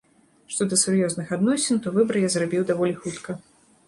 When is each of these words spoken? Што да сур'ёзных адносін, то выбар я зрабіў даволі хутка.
Што 0.53 0.65
да 0.69 0.77
сур'ёзных 0.83 1.33
адносін, 1.37 1.81
то 1.87 1.93
выбар 1.97 2.17
я 2.21 2.31
зрабіў 2.37 2.65
даволі 2.71 2.97
хутка. 3.05 3.37